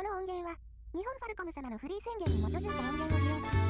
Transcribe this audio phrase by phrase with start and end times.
[0.00, 0.56] この音源は、
[0.94, 3.69] 日本ファルコム様のフリー宣言に基づいた音源を利用し、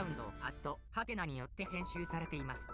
[0.00, 2.64] サウンドアットハテナによって編集されています。